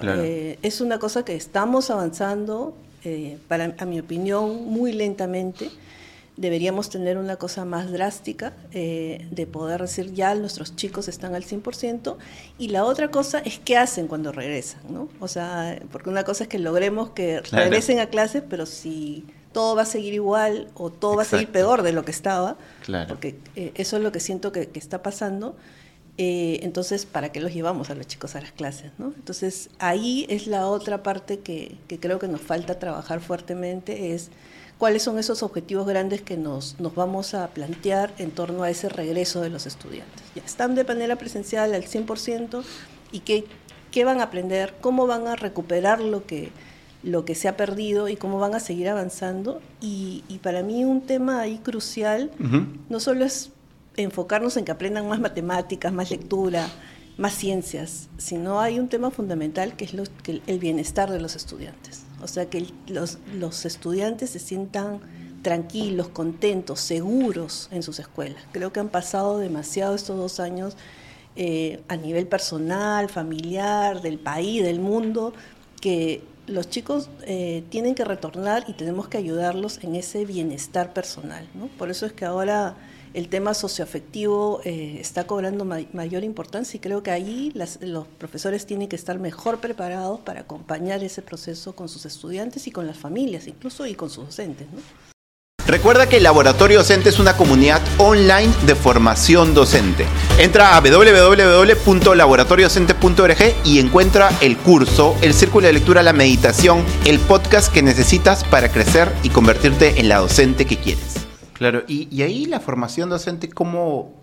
Eh, 0.02 0.58
es 0.62 0.80
una 0.80 0.98
cosa 0.98 1.24
que 1.24 1.34
estamos 1.34 1.90
avanzando, 1.90 2.74
eh, 3.04 3.38
para, 3.48 3.74
a 3.78 3.84
mi 3.84 4.00
opinión, 4.00 4.66
muy 4.66 4.92
lentamente. 4.92 5.70
Deberíamos 6.36 6.88
tener 6.88 7.18
una 7.18 7.36
cosa 7.36 7.64
más 7.64 7.92
drástica 7.92 8.54
eh, 8.72 9.26
de 9.30 9.46
poder 9.46 9.82
decir 9.82 10.14
ya 10.14 10.34
nuestros 10.34 10.76
chicos 10.76 11.08
están 11.08 11.34
al 11.34 11.44
100%. 11.44 12.16
Y 12.58 12.68
la 12.68 12.84
otra 12.84 13.10
cosa 13.10 13.40
es 13.40 13.58
qué 13.58 13.76
hacen 13.76 14.08
cuando 14.08 14.32
regresan, 14.32 14.80
¿no? 14.88 15.08
O 15.20 15.28
sea, 15.28 15.78
porque 15.90 16.08
una 16.08 16.24
cosa 16.24 16.44
es 16.44 16.48
que 16.48 16.58
logremos 16.58 17.10
que 17.10 17.40
regresen 17.40 17.98
a 17.98 18.06
clase, 18.06 18.40
pero 18.40 18.64
si 18.64 19.26
todo 19.52 19.76
va 19.76 19.82
a 19.82 19.86
seguir 19.86 20.14
igual 20.14 20.68
o 20.74 20.88
todo 20.88 21.16
va 21.16 21.22
a 21.22 21.26
seguir 21.26 21.48
peor 21.48 21.82
de 21.82 21.92
lo 21.92 22.04
que 22.06 22.12
estaba, 22.12 22.56
porque 23.08 23.36
eso 23.74 23.96
es 23.98 24.02
lo 24.02 24.10
que 24.10 24.20
siento 24.20 24.52
que, 24.52 24.68
que 24.68 24.78
está 24.78 25.02
pasando. 25.02 25.54
Eh, 26.18 26.60
entonces, 26.62 27.06
¿para 27.06 27.32
qué 27.32 27.40
los 27.40 27.54
llevamos 27.54 27.88
a 27.90 27.94
los 27.94 28.06
chicos 28.06 28.36
a 28.36 28.40
las 28.40 28.52
clases? 28.52 28.92
¿no? 28.98 29.12
Entonces, 29.16 29.70
ahí 29.78 30.26
es 30.28 30.46
la 30.46 30.66
otra 30.66 31.02
parte 31.02 31.40
que, 31.40 31.76
creo 32.00 32.18
que 32.18 32.28
nos 32.28 32.40
falta 32.40 32.78
trabajar 32.78 33.20
fuertemente, 33.20 34.14
es 34.14 34.30
cuáles 34.76 35.02
son 35.02 35.18
esos 35.18 35.42
objetivos 35.42 35.86
grandes 35.86 36.20
que 36.20 36.36
nos, 36.36 36.78
nos 36.80 36.94
vamos 36.94 37.34
a 37.34 37.48
plantear 37.48 38.12
en 38.18 38.30
torno 38.30 38.62
a 38.62 38.70
ese 38.70 38.88
regreso 38.88 39.40
de 39.40 39.48
los 39.48 39.66
estudiantes. 39.66 40.22
Ya 40.34 40.42
están 40.44 40.74
de 40.74 40.84
manera 40.84 41.16
presencial 41.16 41.74
al 41.74 41.84
100% 41.84 42.62
y 43.10 43.20
qué, 43.20 43.44
qué 43.90 44.04
van 44.04 44.20
a 44.20 44.24
aprender, 44.24 44.74
cómo 44.80 45.06
van 45.06 45.26
a 45.28 45.36
recuperar 45.36 46.00
lo 46.00 46.26
que, 46.26 46.50
lo 47.02 47.24
que 47.24 47.34
se 47.34 47.48
ha 47.48 47.56
perdido 47.56 48.08
y 48.08 48.16
cómo 48.16 48.38
van 48.38 48.54
a 48.54 48.60
seguir 48.60 48.88
avanzando. 48.90 49.62
Y, 49.80 50.22
para 50.42 50.62
mí 50.62 50.84
un 50.84 51.02
tema 51.02 51.40
ahí 51.40 51.58
crucial 51.58 52.30
no 52.88 53.00
solo 53.00 53.24
es 53.24 53.50
enfocarnos 53.96 54.56
en 54.56 54.64
que 54.64 54.72
aprendan 54.72 55.08
más 55.08 55.20
matemáticas, 55.20 55.92
más 55.92 56.10
lectura, 56.10 56.68
más 57.16 57.34
ciencias, 57.34 58.08
sino 58.16 58.60
hay 58.60 58.78
un 58.78 58.88
tema 58.88 59.10
fundamental 59.10 59.76
que 59.76 59.84
es 59.84 59.92
el 60.46 60.58
bienestar 60.58 61.10
de 61.10 61.20
los 61.20 61.36
estudiantes. 61.36 62.04
O 62.22 62.28
sea, 62.28 62.48
que 62.48 62.66
los, 62.86 63.18
los 63.34 63.64
estudiantes 63.64 64.30
se 64.30 64.38
sientan 64.38 65.00
tranquilos, 65.42 66.08
contentos, 66.08 66.80
seguros 66.80 67.68
en 67.72 67.82
sus 67.82 67.98
escuelas. 67.98 68.42
Creo 68.52 68.72
que 68.72 68.80
han 68.80 68.88
pasado 68.88 69.38
demasiado 69.38 69.94
estos 69.94 70.16
dos 70.16 70.40
años 70.40 70.76
eh, 71.34 71.82
a 71.88 71.96
nivel 71.96 72.26
personal, 72.26 73.08
familiar, 73.08 74.00
del 74.02 74.18
país, 74.18 74.62
del 74.62 74.80
mundo, 74.80 75.34
que 75.80 76.22
los 76.46 76.68
chicos 76.70 77.10
eh, 77.22 77.64
tienen 77.70 77.94
que 77.94 78.04
retornar 78.04 78.64
y 78.68 78.74
tenemos 78.74 79.08
que 79.08 79.18
ayudarlos 79.18 79.82
en 79.82 79.96
ese 79.96 80.24
bienestar 80.24 80.92
personal. 80.92 81.48
¿no? 81.54 81.66
Por 81.66 81.90
eso 81.90 82.06
es 82.06 82.12
que 82.12 82.24
ahora 82.24 82.76
el 83.14 83.28
tema 83.28 83.54
socioafectivo 83.54 84.60
eh, 84.64 84.98
está 85.00 85.26
cobrando 85.26 85.64
mayor 85.64 86.24
importancia 86.24 86.78
y 86.78 86.80
creo 86.80 87.02
que 87.02 87.10
ahí 87.10 87.52
los 87.80 88.06
profesores 88.18 88.66
tienen 88.66 88.88
que 88.88 88.96
estar 88.96 89.18
mejor 89.18 89.58
preparados 89.58 90.20
para 90.20 90.40
acompañar 90.40 91.04
ese 91.04 91.22
proceso 91.22 91.74
con 91.74 91.88
sus 91.88 92.04
estudiantes 92.06 92.66
y 92.66 92.70
con 92.70 92.86
las 92.86 92.96
familias, 92.96 93.46
incluso 93.46 93.86
y 93.86 93.94
con 93.94 94.08
sus 94.10 94.26
docentes. 94.26 94.66
Recuerda 95.66 96.08
que 96.08 96.16
el 96.16 96.22
Laboratorio 96.24 96.78
Docente 96.78 97.10
es 97.10 97.20
una 97.20 97.36
comunidad 97.36 97.80
online 97.98 98.52
de 98.66 98.74
formación 98.74 99.54
docente. 99.54 100.06
Entra 100.38 100.76
a 100.76 100.80
www.laboratoriodocente.org 100.80 103.54
y 103.64 103.78
encuentra 103.78 104.30
el 104.40 104.56
curso, 104.56 105.14
el 105.22 105.34
círculo 105.34 105.68
de 105.68 105.74
lectura, 105.74 106.02
la 106.02 106.12
meditación, 106.12 106.84
el 107.04 107.20
podcast 107.20 107.72
que 107.72 107.82
necesitas 107.82 108.42
para 108.42 108.72
crecer 108.72 109.12
y 109.22 109.30
convertirte 109.30 110.00
en 110.00 110.08
la 110.08 110.18
docente 110.18 110.66
que 110.66 110.78
quieres. 110.78 111.11
Claro, 111.62 111.84
y, 111.86 112.22
ahí 112.22 112.46
la 112.46 112.58
formación 112.58 113.08
docente, 113.08 113.48
¿cómo, 113.48 114.20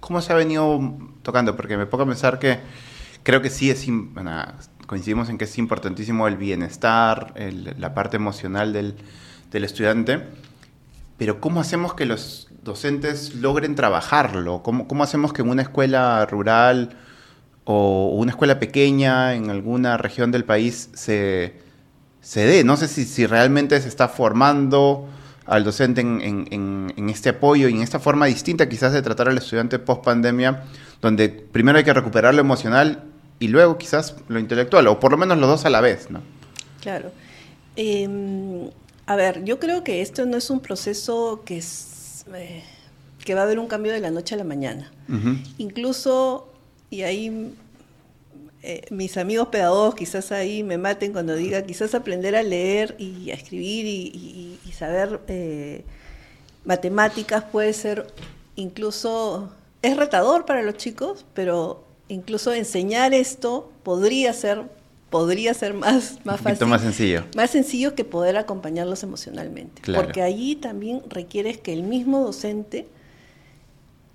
¿cómo 0.00 0.20
se 0.20 0.32
ha 0.32 0.34
venido 0.34 0.98
tocando? 1.22 1.54
Porque 1.54 1.76
me 1.76 1.86
pongo 1.86 2.02
a 2.02 2.06
pensar 2.08 2.40
que 2.40 2.58
creo 3.22 3.40
que 3.40 3.50
sí 3.50 3.70
es, 3.70 3.86
coincidimos 4.88 5.28
en 5.28 5.38
que 5.38 5.44
es 5.44 5.58
importantísimo 5.58 6.26
el 6.26 6.36
bienestar, 6.36 7.34
la 7.78 7.94
parte 7.94 8.16
emocional 8.16 8.72
del, 8.72 8.96
estudiante, 9.52 10.24
pero 11.18 11.40
¿cómo 11.40 11.60
hacemos 11.60 11.94
que 11.94 12.04
los 12.04 12.48
docentes 12.64 13.36
logren 13.36 13.76
trabajarlo? 13.76 14.64
¿Cómo, 14.64 14.88
cómo 14.88 15.04
hacemos 15.04 15.32
que 15.32 15.42
en 15.42 15.50
una 15.50 15.62
escuela 15.62 16.26
rural 16.26 16.96
o 17.62 18.08
una 18.08 18.32
escuela 18.32 18.58
pequeña 18.58 19.34
en 19.34 19.50
alguna 19.50 19.98
región 19.98 20.32
del 20.32 20.44
país 20.44 20.90
se, 20.94 21.60
se 22.20 22.44
dé? 22.44 22.64
No 22.64 22.76
sé 22.76 22.88
si, 22.88 23.04
si 23.04 23.24
realmente 23.24 23.80
se 23.80 23.86
está 23.86 24.08
formando 24.08 25.08
al 25.52 25.64
docente 25.64 26.00
en, 26.00 27.10
este 27.10 27.28
apoyo 27.28 27.68
y 27.68 27.74
en 27.74 27.82
esta 27.82 28.00
forma 28.00 28.24
distinta 28.24 28.70
quizás 28.70 28.94
de 28.94 29.02
tratar 29.02 29.28
al 29.28 29.36
estudiante 29.36 29.78
post 29.78 30.02
pandemia, 30.02 30.64
donde 31.02 31.28
primero 31.28 31.76
hay 31.76 31.84
que 31.84 31.92
recuperar 31.92 32.34
lo 32.34 32.40
emocional 32.40 33.04
y 33.38 33.48
luego 33.48 33.76
quizás 33.76 34.16
lo 34.28 34.38
intelectual, 34.38 34.86
o 34.86 34.98
por 34.98 35.12
lo 35.12 35.18
menos 35.18 35.36
los 35.36 35.50
dos 35.50 35.66
a 35.66 35.70
la 35.70 35.82
vez, 35.82 36.10
¿no? 36.10 36.22
Claro. 36.80 37.12
Em, 37.76 38.70
a 39.04 39.14
ver, 39.14 39.44
yo 39.44 39.58
creo 39.58 39.84
que 39.84 40.00
esto 40.00 40.24
no 40.24 40.38
es 40.38 40.48
un 40.48 40.60
proceso 40.60 41.42
que, 41.44 41.58
es, 41.58 42.24
eh, 42.34 42.62
que 43.22 43.34
va 43.34 43.42
a 43.42 43.44
haber 43.44 43.58
un 43.58 43.66
cambio 43.66 43.92
de 43.92 44.00
la 44.00 44.10
noche 44.10 44.34
a 44.34 44.38
la 44.38 44.44
mañana. 44.44 44.90
Incluso, 45.58 46.50
y 46.88 47.02
ahí 47.02 47.52
eh, 48.64 48.82
mis 48.90 49.16
amigos 49.16 49.48
pedagogos 49.48 49.96
quizás 49.96 50.30
ahí 50.30 50.62
me 50.62 50.78
maten 50.78 51.12
cuando 51.12 51.34
diga, 51.34 51.62
quizás 51.62 51.96
aprender 51.96 52.36
a 52.36 52.44
leer 52.44 52.94
y 52.96 53.30
a 53.30 53.34
escribir 53.34 53.86
y, 53.86 54.58
saber 54.72 55.20
eh, 55.28 55.84
matemáticas 56.64 57.44
puede 57.44 57.72
ser 57.72 58.06
incluso, 58.56 59.52
es 59.82 59.96
retador 59.96 60.46
para 60.46 60.62
los 60.62 60.76
chicos, 60.76 61.26
pero 61.34 61.84
incluso 62.08 62.52
enseñar 62.52 63.14
esto 63.14 63.70
podría 63.82 64.32
ser 64.32 64.64
podría 65.10 65.52
ser 65.52 65.74
más, 65.74 66.18
más 66.24 66.40
fácil. 66.40 66.66
más 66.66 66.80
sencillo. 66.80 67.24
Más 67.36 67.50
sencillo 67.50 67.94
que 67.94 68.02
poder 68.02 68.38
acompañarlos 68.38 69.02
emocionalmente. 69.02 69.82
Porque 69.94 70.22
allí 70.22 70.56
también 70.56 71.02
requieres 71.10 71.58
que 71.58 71.74
el 71.74 71.82
mismo 71.82 72.20
docente 72.20 72.88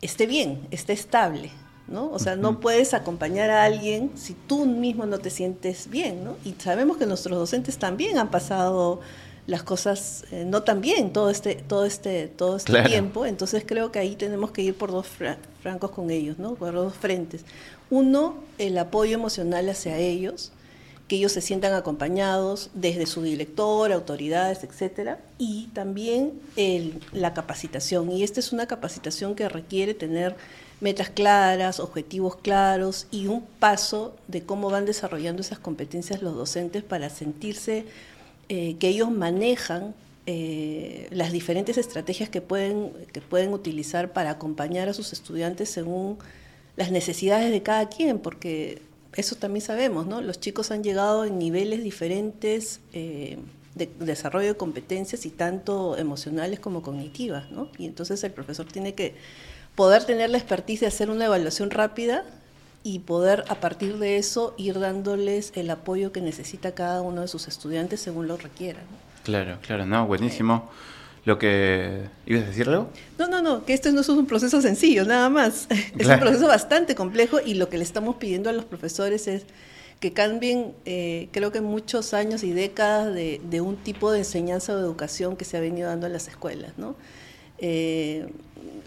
esté 0.01 0.25
bien, 0.25 0.67
esté 0.71 0.93
estable. 0.93 1.51
¿No? 1.87 2.09
O 2.11 2.19
sea, 2.19 2.35
no 2.35 2.59
puedes 2.59 2.93
acompañar 2.93 3.49
a 3.49 3.63
alguien 3.63 4.11
si 4.15 4.33
tú 4.33 4.65
mismo 4.65 5.05
no 5.05 5.19
te 5.19 5.29
sientes 5.29 5.89
bien, 5.89 6.23
¿no? 6.23 6.35
Y 6.43 6.53
sabemos 6.59 6.97
que 6.97 7.05
nuestros 7.05 7.37
docentes 7.37 7.77
también 7.77 8.17
han 8.17 8.29
pasado 8.29 8.99
las 9.45 9.63
cosas 9.63 10.25
eh, 10.31 10.43
no 10.45 10.63
tan 10.63 10.81
bien 10.81 11.13
todo 11.13 11.29
este 11.29 11.55
todo 11.55 11.85
este 11.85 12.27
todo 12.27 12.57
este 12.57 12.83
tiempo 12.83 13.25
entonces 13.25 13.63
creo 13.65 13.93
que 13.93 13.99
ahí 13.99 14.17
tenemos 14.17 14.51
que 14.51 14.61
ir 14.61 14.75
por 14.75 14.91
dos 14.91 15.07
francos 15.61 15.91
con 15.91 16.11
ellos 16.11 16.37
no 16.37 16.55
por 16.55 16.73
dos 16.73 16.95
frentes 16.95 17.45
uno 17.89 18.35
el 18.57 18.77
apoyo 18.77 19.13
emocional 19.13 19.69
hacia 19.69 19.97
ellos 19.99 20.51
que 21.07 21.15
ellos 21.15 21.31
se 21.31 21.41
sientan 21.41 21.73
acompañados 21.73 22.69
desde 22.73 23.05
su 23.05 23.21
director, 23.21 23.91
autoridades, 23.91 24.63
etcétera, 24.63 25.19
y 25.37 25.67
también 25.67 26.33
el, 26.57 26.99
la 27.13 27.33
capacitación. 27.33 28.11
Y 28.11 28.23
esta 28.23 28.41
es 28.41 28.51
una 28.51 28.67
capacitación 28.67 29.33
que 29.33 29.47
requiere 29.47 29.93
tener 29.93 30.35
metas 30.79 31.09
claras, 31.09 31.79
objetivos 31.79 32.35
claros 32.35 33.07
y 33.11 33.27
un 33.27 33.41
paso 33.41 34.15
de 34.27 34.43
cómo 34.43 34.69
van 34.69 34.85
desarrollando 34.85 35.41
esas 35.41 35.59
competencias 35.59 36.21
los 36.21 36.35
docentes 36.35 36.83
para 36.83 37.09
sentirse 37.09 37.85
eh, 38.49 38.75
que 38.79 38.87
ellos 38.87 39.11
manejan 39.11 39.95
eh, 40.25 41.07
las 41.11 41.31
diferentes 41.31 41.77
estrategias 41.77 42.29
que 42.29 42.41
pueden, 42.41 42.91
que 43.11 43.21
pueden 43.21 43.53
utilizar 43.53 44.13
para 44.13 44.31
acompañar 44.31 44.89
a 44.89 44.93
sus 44.93 45.13
estudiantes 45.13 45.69
según 45.69 46.17
las 46.75 46.91
necesidades 46.91 47.51
de 47.51 47.63
cada 47.63 47.89
quien, 47.89 48.19
porque 48.19 48.81
eso 49.13 49.35
también 49.35 49.65
sabemos, 49.65 50.05
¿no? 50.05 50.21
Los 50.21 50.39
chicos 50.39 50.69
han 50.69 50.83
llegado 50.83 51.25
en 51.25 51.39
niveles 51.39 51.83
diferentes 51.83 52.81
eh, 52.93 53.37
de 53.73 53.89
desarrollo 53.99 54.49
de 54.49 54.57
competencias 54.57 55.25
y 55.25 55.29
tanto 55.29 55.97
emocionales 55.97 56.59
como 56.59 56.81
cognitivas, 56.81 57.49
¿no? 57.49 57.69
Y 57.77 57.85
entonces 57.85 58.23
el 58.23 58.31
profesor 58.31 58.65
tiene 58.67 58.93
que 58.93 59.15
poder 59.77 60.05
tener 60.05 60.31
la 60.31 60.39
expertise 60.39 60.81
de 60.81 60.87
hacer 60.87 61.11
una 61.11 61.25
evaluación 61.25 61.69
rápida 61.69 62.25
y 62.81 62.99
poder 62.99 63.45
a 63.47 63.55
partir 63.55 63.99
de 63.99 64.17
eso 64.17 64.55
ir 64.57 64.79
dándoles 64.79 65.51
el 65.55 65.69
apoyo 65.69 66.11
que 66.11 66.19
necesita 66.19 66.73
cada 66.73 67.01
uno 67.03 67.21
de 67.21 67.27
sus 67.27 67.47
estudiantes 67.47 68.01
según 68.01 68.27
lo 68.27 68.37
requieran. 68.37 68.83
Claro, 69.23 69.59
claro, 69.61 69.85
no, 69.85 70.07
buenísimo 70.07 70.69
lo 71.25 71.37
que... 71.37 72.09
¿Ibas 72.25 72.43
a 72.43 72.47
decir 72.47 72.69
algo? 72.69 72.89
No, 73.19 73.27
no, 73.27 73.41
no, 73.41 73.65
que 73.65 73.73
esto 73.73 73.91
no 73.91 74.01
es 74.01 74.09
un 74.09 74.25
proceso 74.25 74.61
sencillo, 74.61 75.05
nada 75.05 75.29
más. 75.29 75.67
Es 75.99 76.07
un 76.07 76.19
proceso 76.19 76.47
bastante 76.47 76.95
complejo 76.95 77.39
y 77.45 77.53
lo 77.53 77.69
que 77.69 77.77
le 77.77 77.83
estamos 77.83 78.15
pidiendo 78.15 78.49
a 78.49 78.53
los 78.53 78.65
profesores 78.65 79.27
es 79.27 79.45
que 79.99 80.13
cambien, 80.13 80.73
eh, 80.85 81.27
creo 81.33 81.51
que 81.51 81.61
muchos 81.61 82.13
años 82.13 82.43
y 82.43 82.51
décadas 82.51 83.13
de, 83.13 83.61
un 83.61 83.75
tipo 83.75 84.09
de 84.11 84.19
enseñanza 84.19 84.71
o 84.73 84.77
de 84.77 84.81
educación 84.81 85.35
que 85.35 85.43
se 85.43 85.57
ha 85.57 85.59
venido 85.59 85.89
dando 85.89 86.07
en 86.07 86.13
las 86.13 86.29
escuelas, 86.29 86.71
¿no? 86.77 86.95
Eh, 87.59 88.27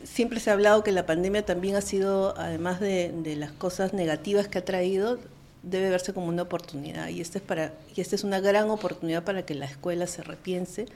siempre 0.05 0.41
se 0.41 0.51
ha 0.51 0.53
hablado 0.55 0.83
que 0.85 0.93
la 0.93 1.07
pandemia 1.07 1.45
también 1.45 1.77
ha 1.77 1.81
sido, 1.81 2.35
además 2.39 2.81
de, 2.81 3.13
de, 3.13 3.37
las 3.37 3.53
cosas 3.53 3.93
negativas 3.93 4.49
que 4.49 4.59
ha 4.59 4.65
traído, 4.65 5.19
debe 5.63 5.91
verse 5.91 6.13
como 6.13 6.27
una 6.27 6.43
oportunidad. 6.43 7.09
Y 7.09 7.21
esta 7.21 7.39
es, 7.39 7.45
para, 7.45 7.73
y 7.95 8.01
esta 8.01 8.15
es 8.15 8.25
una 8.25 8.41
gran 8.41 8.71
oportunidad 8.71 9.25
para 9.25 9.45
que 9.45 9.55
la 9.55 9.67
escuela 9.67 10.07
se 10.07 10.23
repiense 10.23 10.87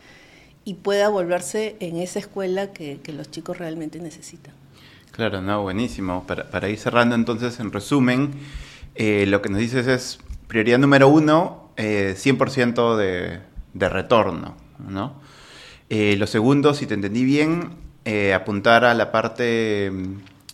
y 0.65 0.75
pueda 0.75 1.09
volverse 1.09 1.77
en 1.81 1.97
esa 1.97 2.19
escuela 2.19 2.73
que, 2.73 3.01
los 3.09 3.31
chicos 3.31 3.59
realmente 3.59 4.01
necesitan. 4.01 4.55
Claro, 5.13 5.41
no, 5.41 5.63
buenísimo. 5.63 6.27
Para, 6.27 6.69
ir 6.69 6.79
cerrando 6.79 7.15
entonces, 7.15 7.61
en 7.61 7.71
resumen, 7.71 8.33
eh, 8.95 9.27
lo 9.27 9.43
que 9.43 9.51
nos 9.51 9.61
dices 9.61 9.87
es 9.87 10.19
prioridad 10.49 10.79
número 10.79 11.09
uno, 11.09 11.71
100% 11.77 13.01
eh, 13.01 13.41
de, 13.75 13.89
retorno, 13.89 14.57
¿no? 14.89 15.15
Eh, 15.91 16.17
lo 16.19 16.27
segundo, 16.27 16.75
si 16.75 16.87
te 16.87 16.95
entendí 16.95 17.25
bien, 17.25 17.71
apuntar 18.35 18.85
a 18.85 18.93
la 18.95 19.11
parte, 19.11 19.91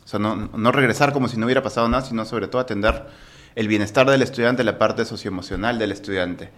o 0.04 0.08
sea, 0.08 0.20
no, 0.20 0.36
no, 0.36 0.72
regresar 0.72 1.12
como 1.12 1.28
si 1.28 1.36
no 1.36 1.46
hubiera 1.46 1.62
pasado 1.62 1.88
nada, 1.88 2.04
sino 2.04 2.24
sobre 2.24 2.46
todo 2.46 2.62
atender 2.62 3.06
el 3.56 3.66
bienestar 3.68 4.08
del 4.08 4.22
estudiante, 4.22 4.62
la 4.62 4.78
parte 4.78 5.04
socioemocional 5.04 5.78
del 5.78 5.92
estudiante. 5.92 6.50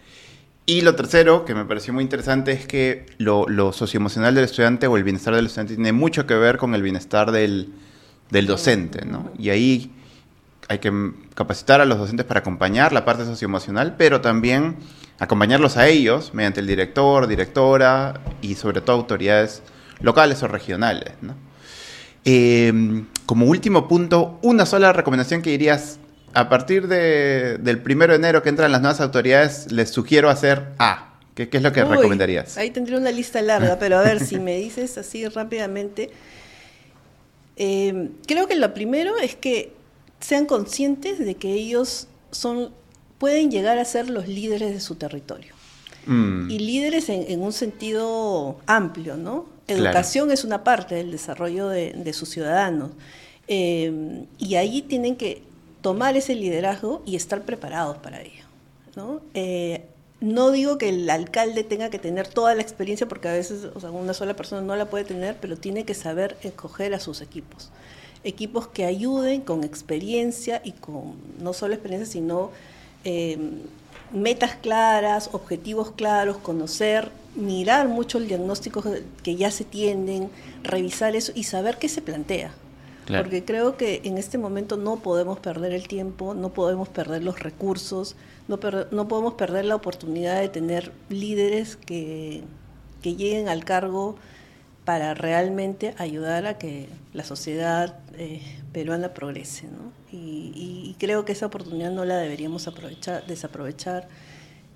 Y 0.64 0.82
lo 0.82 0.94
tercero, 0.94 1.44
que 1.44 1.54
me 1.54 1.64
pareció 1.64 1.92
muy 1.92 2.04
interesante, 2.04 2.52
es 2.52 2.66
que 2.66 3.06
lo, 3.18 3.72
socioemocional 3.72 4.34
del 4.34 4.44
estudiante 4.44 4.86
o 4.86 4.96
el 4.96 5.02
bienestar 5.02 5.34
del 5.34 5.46
estudiante 5.46 5.74
tiene 5.74 5.92
mucho 5.92 6.26
que 6.26 6.34
ver 6.34 6.56
con 6.56 6.74
el 6.74 6.82
bienestar 6.82 7.32
del, 7.32 7.72
docente, 8.30 9.04
¿no? 9.04 9.32
Y 9.38 9.50
ahí 9.50 9.90
hay 10.72 10.78
que 10.78 10.90
capacitar 11.34 11.82
a 11.82 11.84
los 11.84 11.98
docentes 11.98 12.24
para 12.24 12.40
acompañar 12.40 12.94
la 12.94 13.04
parte 13.04 13.26
socioemocional, 13.26 13.94
pero 13.96 14.22
también 14.22 14.76
acompañarlos 15.18 15.76
a 15.76 15.86
ellos 15.86 16.32
mediante 16.32 16.60
el 16.60 16.66
director, 16.66 17.26
directora 17.26 18.22
y 18.40 18.54
sobre 18.54 18.80
todo 18.80 18.96
autoridades 18.96 19.62
locales 20.00 20.42
o 20.42 20.48
regionales, 20.48 21.12
¿no? 21.20 21.34
Em, 22.24 23.06
como 23.26 23.46
último 23.46 23.86
punto, 23.86 24.38
una 24.42 24.64
sola 24.64 24.92
recomendación 24.94 25.42
que 25.42 25.50
dirías, 25.50 25.98
a 26.32 26.48
partir 26.48 26.88
de, 26.88 27.58
del 27.58 27.80
primero 27.80 28.14
de 28.14 28.18
enero 28.18 28.42
que 28.42 28.48
entran 28.48 28.72
las 28.72 28.80
nuevas 28.80 29.00
autoridades, 29.00 29.70
les 29.70 29.90
sugiero 29.90 30.30
hacer 30.30 30.72
A. 30.78 31.18
¿Qué, 31.34 31.48
es 31.50 31.62
lo 31.62 31.72
que 31.72 31.84
recomendarías? 31.84 32.56
Ahí 32.56 32.70
tendría 32.70 32.98
una 32.98 33.10
lista 33.10 33.42
larga, 33.42 33.78
pero 33.78 33.98
a 33.98 34.02
ver 34.02 34.20
si 34.20 34.38
me 34.38 34.56
dices 34.56 34.96
así 34.96 35.26
rápidamente. 35.28 36.10
Eh, 37.56 38.10
creo 38.26 38.46
que 38.46 38.54
lo 38.54 38.72
primero 38.72 39.18
es 39.18 39.34
que 39.34 39.72
sean 40.22 40.46
conscientes 40.46 41.18
de 41.18 41.34
que 41.34 41.52
ellos 41.52 42.06
son, 42.30 42.70
pueden 43.18 43.50
llegar 43.50 43.78
a 43.78 43.84
ser 43.84 44.08
los 44.08 44.28
líderes 44.28 44.72
de 44.72 44.80
su 44.80 44.94
territorio. 44.94 45.54
Mm. 46.06 46.50
Y 46.50 46.58
líderes 46.58 47.08
en, 47.08 47.40
un 47.42 47.52
sentido 47.52 48.56
amplio, 48.66 49.16
¿no? 49.16 49.46
Educación 49.68 50.30
es 50.30 50.44
una 50.44 50.64
parte 50.64 50.94
del 50.94 51.10
desarrollo 51.10 51.68
de, 51.68 52.12
sus 52.12 52.28
ciudadanos. 52.30 52.90
Eh, 53.48 54.24
y 54.38 54.54
ahí 54.54 54.82
tienen 54.82 55.16
que 55.16 55.42
tomar 55.82 56.16
ese 56.16 56.34
liderazgo 56.34 57.02
y 57.04 57.16
estar 57.16 57.42
preparados 57.42 57.98
para 57.98 58.22
ello. 58.22 58.44
¿no? 58.96 59.20
Eh, 59.34 59.84
no 60.20 60.50
digo 60.52 60.78
que 60.78 60.88
el 60.88 61.10
alcalde 61.10 61.64
tenga 61.64 61.90
que 61.90 61.98
tener 61.98 62.28
toda 62.28 62.54
la 62.54 62.62
experiencia, 62.62 63.08
porque 63.08 63.28
a 63.28 63.32
veces 63.32 63.66
o 63.74 63.80
sea, 63.80 63.90
una 63.90 64.14
sola 64.14 64.34
persona 64.34 64.62
no 64.62 64.76
la 64.76 64.86
puede 64.86 65.04
tener, 65.04 65.36
pero 65.40 65.56
tiene 65.56 65.84
que 65.84 65.94
saber 65.94 66.36
escoger 66.42 66.94
a 66.94 67.00
sus 67.00 67.20
equipos. 67.20 67.70
Equipos 68.24 68.68
que 68.68 68.84
ayuden 68.84 69.40
con 69.40 69.64
experiencia 69.64 70.60
y 70.64 70.72
con 70.72 71.14
no 71.40 71.52
solo 71.52 71.74
experiencia, 71.74 72.12
sino 72.12 72.50
eh, 73.04 73.38
metas 74.12 74.54
claras, 74.56 75.30
objetivos 75.32 75.90
claros, 75.92 76.36
conocer, 76.38 77.10
mirar 77.34 77.88
mucho 77.88 78.18
el 78.18 78.28
diagnóstico 78.28 78.84
que 79.22 79.36
ya 79.36 79.50
se 79.50 79.64
tienen, 79.64 80.30
revisar 80.62 81.16
eso 81.16 81.32
y 81.34 81.44
saber 81.44 81.78
qué 81.78 81.88
se 81.88 82.02
plantea. 82.02 82.52
Porque 83.06 83.44
creo 83.44 83.76
que 83.76 84.00
en 84.04 84.16
este 84.16 84.38
momento 84.38 84.76
no 84.76 84.96
podemos 84.96 85.38
perder 85.40 85.72
el 85.72 85.88
tiempo, 85.88 86.34
no 86.34 86.50
podemos 86.50 86.88
perder 86.88 87.22
los 87.22 87.40
recursos, 87.40 88.14
no, 88.48 88.58
no 88.90 89.08
podemos 89.08 89.34
perder 89.34 89.64
la 89.64 89.74
oportunidad 89.74 90.40
de 90.40 90.48
tener 90.48 90.92
líderes 91.08 91.76
que, 91.76 92.42
que 93.02 93.16
lleguen 93.16 93.48
al 93.48 93.64
cargo 93.64 94.16
para 94.84 95.14
realmente 95.14 95.94
ayudar 95.98 96.46
a 96.46 96.58
que 96.58 96.88
la 97.12 97.24
sociedad 97.24 97.98
eh, 98.18 98.42
peruana 98.72 99.14
progrese. 99.14 99.66
¿no? 99.66 99.92
Y, 100.10 100.96
creo 100.98 101.24
que 101.24 101.32
esa 101.32 101.46
oportunidad 101.46 101.90
no 101.90 102.04
la 102.04 102.18
deberíamos 102.18 102.68
aprovechar, 102.68 103.26
desaprovechar. 103.26 104.08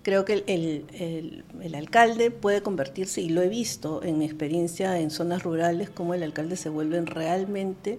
Creo 0.02 0.24
que 0.24 0.44
el, 0.46 1.74
alcalde 1.74 2.30
puede 2.30 2.62
convertirse, 2.62 3.20
y 3.20 3.28
lo 3.28 3.42
he 3.42 3.48
visto 3.48 4.02
en 4.02 4.18
mi 4.18 4.24
experiencia 4.24 4.98
en 4.98 5.10
zonas 5.10 5.42
rurales, 5.42 5.90
como 5.90 6.14
el 6.14 6.22
alcalde 6.22 6.56
se 6.56 6.68
vuelve 6.68 7.00
realmente 7.02 7.98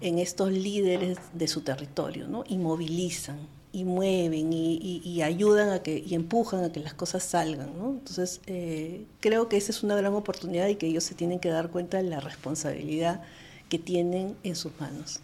en 0.00 0.18
estos 0.18 0.52
líderes 0.52 1.18
de 1.34 1.48
su 1.48 1.62
territorio. 1.62 2.44
Y 2.48 2.58
movilizan, 2.58 3.38
y 3.72 3.84
mueven, 3.84 4.52
y, 4.52 5.22
ayudan 5.22 5.70
a 5.70 5.80
que, 5.80 6.02
y 6.06 6.14
empujan 6.14 6.64
a 6.64 6.72
que 6.72 6.80
las 6.80 6.94
cosas 6.94 7.22
salgan, 7.22 7.76
¿no? 7.78 7.90
Entonces, 7.90 8.40
eh, 8.46 9.04
creo 9.20 9.48
que 9.48 9.56
esa 9.56 9.72
es 9.72 9.82
una 9.82 9.96
gran 9.96 10.14
oportunidad 10.14 10.68
y 10.68 10.76
que 10.76 10.86
ellos 10.86 11.04
se 11.04 11.14
tienen 11.14 11.38
que 11.38 11.48
dar 11.48 11.70
cuenta 11.70 11.98
de 11.98 12.04
la 12.04 12.20
responsabilidad 12.20 13.22
que 13.68 13.78
tienen 13.78 14.36
en 14.42 14.56
sus 14.56 14.72
manos, 14.80 15.20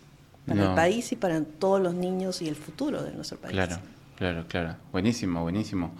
para 0.46 0.70
el 0.70 0.74
país 0.74 1.10
y 1.12 1.16
para 1.16 1.42
todos 1.42 1.80
los 1.80 1.94
niños 1.94 2.42
y 2.42 2.48
el 2.48 2.56
futuro 2.56 3.02
de 3.02 3.12
nuestro 3.12 3.38
país. 3.38 3.52
Claro, 3.52 3.78
claro, 4.16 4.44
claro. 4.46 4.76
Buenísimo, 4.92 5.42
buenísimo. 5.42 5.92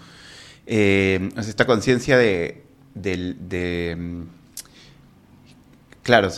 Eh, 0.67 1.31
esta 1.37 1.67
conciencia 1.67 2.19
de, 2.19 2.65
de 2.95 3.97
mm, 3.99 4.23
Claro, 6.05 6.29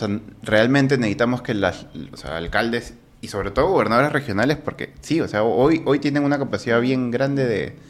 realmente 0.43 0.97
necesitamos 0.97 1.41
que 1.41 1.53
las 1.53 1.85
alcaldes 2.23 2.93
y 3.21 3.27
sobre 3.27 3.51
todo 3.51 3.67
gobernadores 3.67 4.11
regionales, 4.11 4.57
porque 4.57 4.91
sí, 5.01 5.21
o 5.21 5.27
sea, 5.27 5.43
hoy, 5.43 5.81
hoy 5.85 5.99
tienen 5.99 6.23
una 6.23 6.37
capacidad 6.37 6.79
bien 6.79 7.11
grande 7.11 7.45
de, 7.45 7.87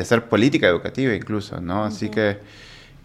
hacer 0.00 0.26
política 0.28 0.68
educativa 0.68 1.12
incluso, 1.12 1.60
¿no? 1.60 1.84
Así 1.84 2.08
que, 2.08 2.38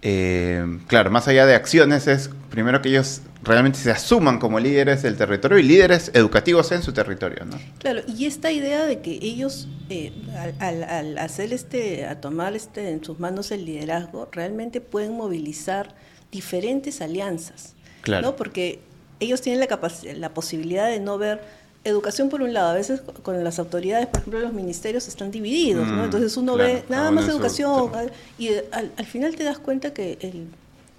eh, 0.04 0.64
claro, 0.86 1.10
más 1.10 1.28
allá 1.28 1.48
de 1.48 1.56
acciones 1.56 2.06
es 2.06 2.30
primero 2.52 2.84
que 2.84 2.90
ellos 2.90 3.22
realmente 3.42 3.80
se 3.80 3.90
asuman 3.90 4.38
como 4.38 4.60
líderes 4.60 5.02
del 5.02 5.18
territorio 5.18 5.58
y 5.58 5.64
líderes 5.64 6.12
educativos 6.14 6.72
en 6.72 6.84
su 6.84 6.94
territorio, 6.94 7.46
¿no? 7.46 7.58
Claro, 7.80 8.02
y 8.08 8.26
esta 8.26 8.52
idea 8.52 8.86
de 8.86 9.02
que 9.02 9.18
ellos, 9.24 9.68
eh, 9.90 10.14
al, 10.60 10.84
al, 10.84 11.18
hacer 11.18 11.52
este, 11.52 12.06
a 12.06 12.22
tomar 12.22 12.56
este 12.56 12.92
en 12.92 13.04
sus 13.04 13.20
manos 13.20 13.50
el 13.50 13.66
liderazgo, 13.66 14.30
realmente 14.32 14.82
pueden 14.82 15.14
movilizar 15.14 15.96
diferentes 16.32 17.02
alianzas. 17.02 17.74
¿no? 18.08 18.36
Porque 18.36 18.80
ellos 19.24 19.42
tienen 19.42 19.60
la, 19.60 19.92
la 20.16 20.30
posibilidad 20.34 20.90
de 20.90 21.00
no 21.00 21.18
ver 21.18 21.42
educación 21.84 22.30
por 22.30 22.42
un 22.42 22.54
lado, 22.54 22.70
a 22.70 22.74
veces 22.74 23.02
con 23.24 23.44
las 23.44 23.60
autoridades, 23.60 24.08
por 24.08 24.20
ejemplo, 24.20 24.40
los 24.40 24.54
ministerios 24.54 25.08
están 25.08 25.32
divididos, 25.32 25.88
¿no? 25.88 26.02
Mm, 26.02 26.06
Entonces 26.06 26.38
uno 26.38 26.56
ve 26.56 26.84
nada 26.88 27.12
más 27.12 27.28
educación 27.28 27.92
y 28.38 28.50
al, 28.72 29.06
final 29.06 29.36
te 29.36 29.44
das 29.44 29.60
cuenta 29.60 29.94
que 29.94 30.18
el, 30.22 30.48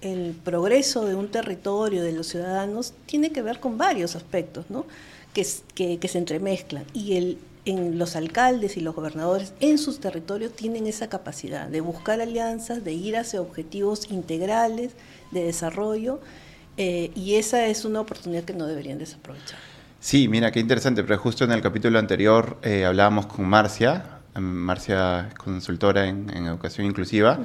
el, 0.01 0.35
progreso 0.43 1.05
de 1.05 1.15
un 1.15 1.29
territorio, 1.29 2.03
de 2.03 2.11
los 2.11 2.27
ciudadanos, 2.27 2.93
tiene 3.07 3.31
que 3.31 3.41
ver 3.41 3.59
con 3.59 3.77
varios 3.77 4.15
aspectos, 4.15 4.65
¿no? 4.69 4.85
Que, 5.33 5.45
que, 5.73 5.97
que 5.97 6.07
se 6.07 6.19
entremezclan. 6.19 6.85
Y 6.93 7.17
el, 7.17 7.39
en 7.65 7.97
los 7.97 8.15
alcaldes 8.15 8.77
y 8.77 8.81
los 8.81 8.95
gobernadores 8.95 9.53
en 9.59 9.79
sus 9.79 9.99
territorios 9.99 10.53
tienen 10.53 10.85
esa 10.85 11.09
capacidad 11.09 11.67
de 11.67 11.81
buscar 11.81 12.21
alianzas, 12.21 12.83
de 12.83 12.93
ir 12.93 13.17
hacia 13.17 13.41
objetivos 13.41 14.11
integrales 14.11 14.91
de 15.31 15.43
desarrollo, 15.43 16.19
eh, 16.77 17.11
y 17.15 17.35
esa 17.35 17.67
es 17.67 17.85
una 17.85 18.01
oportunidad 18.01 18.43
que 18.43 18.53
no 18.53 18.67
deberían 18.67 18.97
desaprovechar. 18.97 19.57
Sí, 19.99 20.27
mira, 20.27 20.51
qué 20.51 20.59
interesante, 20.59 21.03
pero 21.03 21.17
justo 21.17 21.45
en 21.45 21.51
el 21.51 21.61
capítulo 21.61 21.97
anterior 21.97 22.57
eh, 22.61 22.85
hablábamos 22.85 23.25
con 23.25 23.45
Marcia, 23.45 24.19
em, 24.35 24.43
Marcia 24.43 25.29
es 25.29 25.33
consultora 25.35 26.07
en, 26.07 26.29
educación 26.29 26.85
inclusiva, 26.85 27.39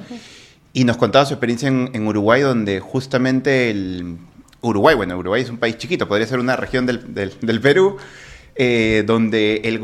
y 0.73 0.83
nos 0.83 0.97
contaba 0.97 1.25
su 1.25 1.33
experiencia 1.33 1.69
en, 1.69 2.07
Uruguay, 2.07 2.41
donde 2.41 2.79
justamente 2.79 3.71
el 3.71 4.17
Uruguay, 4.61 4.95
bueno, 4.95 5.17
Uruguay 5.17 5.41
es 5.41 5.49
un 5.49 5.57
país 5.57 5.77
chiquito, 5.77 6.07
podría 6.07 6.27
ser 6.27 6.39
una 6.39 6.55
región 6.55 6.85
del, 6.85 7.13
del, 7.15 7.61
Perú, 7.61 7.97
eh, 8.55 9.03
donde 9.07 9.61
el, 9.63 9.81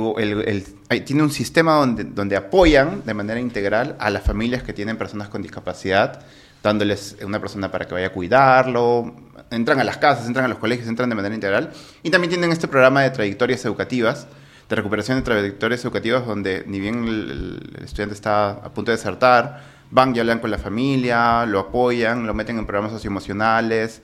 el, 0.90 1.04
tiene 1.04 1.24
un 1.24 1.32
sistema 1.32 1.78
donde, 1.78 2.04
donde 2.04 2.36
apoyan 2.36 3.02
de 3.06 3.14
manera 3.14 3.40
integral 3.40 3.96
a 4.00 4.10
las 4.10 4.24
familias 4.24 4.62
que 4.62 4.74
tienen 4.74 4.98
personas 4.98 5.30
con 5.30 5.42
discapacidad, 5.42 6.22
dándoles 6.64 7.18
una 7.24 7.40
persona 7.40 7.72
para 7.72 7.86
que 7.86 7.94
vaya 7.94 8.08
a 8.08 8.12
cuidarlo, 8.12 9.14
entran 9.52 9.80
a 9.80 9.84
las 9.84 9.98
casas, 9.98 10.28
entran 10.28 10.46
a 10.46 10.48
los 10.48 10.58
colegios, 10.58 10.88
entran 10.88 11.10
de 11.10 11.16
manera 11.16 11.34
integral. 11.34 11.72
Y 12.04 12.10
también 12.10 12.30
tienen 12.30 12.52
este 12.52 12.68
programa 12.68 13.02
de 13.02 13.12
trayectorias 13.12 13.64
educativas, 13.66 14.28
de 14.70 14.76
recuperación 14.76 15.18
de 15.18 15.24
trayectorias 15.24 15.84
educativas, 15.84 16.26
donde 16.26 16.64
ni 16.68 16.80
bien 16.80 17.06
el, 17.08 17.84
estudiante 17.84 18.16
está 18.16 18.50
a 18.50 18.74
punto 18.74 18.92
de 18.92 18.98
desertar, 18.98 19.62
van 19.92 20.16
y 20.16 20.20
hablan 20.20 20.40
con 20.40 20.52
la 20.52 20.58
familia, 20.58 21.46
lo 21.46 21.60
apoyan, 21.60 22.28
lo 22.28 22.34
meten 22.34 22.58
en 22.58 22.66
programas 22.66 22.92
socioemocionales. 22.92 24.02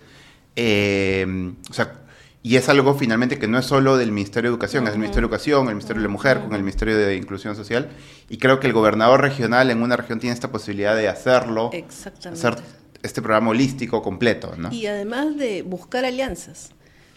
Eh, 0.56 1.54
o 1.70 1.74
sea, 1.74 2.03
y 2.44 2.58
es 2.58 2.70
algo 2.70 2.94
finalmente 2.94 3.40
que 3.40 3.48
no 3.48 3.58
es 3.58 3.66
solo 3.66 3.98
del 3.98 4.12
Ministerio 4.12 4.52
de 4.52 4.54
Educación, 4.54 4.86
es 4.88 4.94
el 4.94 5.00
Ministerio 5.00 5.28
de 5.28 5.34
Educación, 5.34 5.68
el 5.70 5.76
Ministerio 5.76 6.02
de 6.02 6.08
la 6.08 6.12
Mujer, 6.12 6.42
con 6.42 6.54
el 6.54 6.62
Ministerio 6.62 6.98
de 6.98 7.16
Inclusión 7.16 7.56
Social. 7.56 7.90
Y 8.30 8.38
creo 8.38 8.60
que 8.60 8.68
el 8.68 8.74
gobernador 8.74 9.22
regional 9.22 9.72
en 9.72 9.82
una 9.82 9.96
región 9.96 10.20
tiene 10.20 10.34
esta 10.34 10.52
posibilidad 10.52 10.96
de 10.96 11.08
hacerlo. 11.08 11.72
Exactamente 11.74 12.84
este 13.04 13.22
programa 13.22 13.52
holístico 13.52 14.02
completo, 14.02 14.54
¿no? 14.58 14.72
Y 14.72 14.88
además 14.88 15.38
de 15.38 15.62
buscar 15.62 16.06
alianzas 16.06 16.72